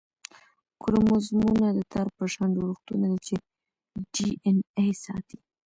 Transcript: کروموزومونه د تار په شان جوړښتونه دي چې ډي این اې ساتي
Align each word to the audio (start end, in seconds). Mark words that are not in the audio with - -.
کروموزومونه 0.81 1.67
د 1.77 1.79
تار 1.91 2.07
په 2.17 2.23
شان 2.33 2.49
جوړښتونه 2.57 3.05
دي 3.11 3.19
چې 3.27 3.35
ډي 4.15 4.29
این 4.45 4.57
اې 4.79 4.89
ساتي 5.03 5.39